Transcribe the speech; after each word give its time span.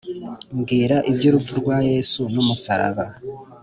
Mbwira 0.57 0.97
ib’urupfu 1.09 1.51
rwa 1.61 1.77
yesu 1.89 2.21
n’umusaraba 2.33 3.05